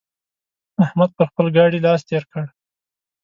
[0.83, 2.43] احمد پر خپل ګاډي لاس تېر کړ.